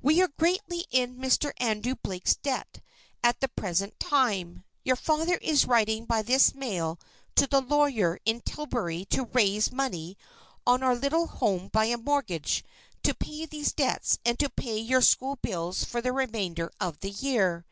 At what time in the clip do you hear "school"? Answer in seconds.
15.02-15.36